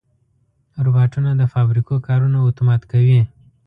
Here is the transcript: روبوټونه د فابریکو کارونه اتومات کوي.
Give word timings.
روبوټونه 0.85 1.31
د 1.35 1.41
فابریکو 1.53 1.95
کارونه 2.07 2.37
اتومات 2.41 2.81
کوي. 2.91 3.21